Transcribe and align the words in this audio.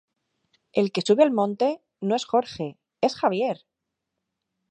El 0.81 0.87
que 0.95 1.03
sube 1.09 1.21
al 1.25 1.29
monte 1.39 1.69
no 2.09 2.15
es 2.15 2.25
Jorge, 2.25 2.75
¡es 3.01 3.15
Javier! 3.15 3.65